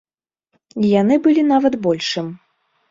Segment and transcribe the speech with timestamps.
[1.01, 2.27] Яны былі нават большым.